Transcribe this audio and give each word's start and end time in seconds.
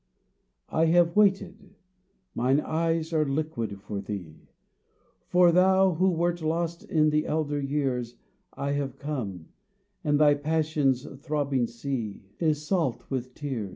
"I 0.69 0.85
have 0.85 1.15
waited; 1.15 1.75
mine 2.33 2.59
eyes 2.59 3.13
are 3.13 3.23
liquid 3.23 3.79
for 3.81 4.01
thee, 4.01 4.47
For 5.27 5.51
thou 5.51 5.93
who 5.93 6.09
wert 6.09 6.41
lost 6.41 6.83
in 6.85 7.11
the 7.11 7.27
elder 7.27 7.61
years; 7.61 8.15
I 8.53 8.71
have 8.71 8.97
come, 8.97 9.49
and 10.03 10.19
thy 10.19 10.33
passions 10.33 11.03
throbbing 11.21 11.67
sea 11.67 12.23
Is 12.39 12.65
salt 12.65 13.11
with 13.11 13.35
tears. 13.35 13.69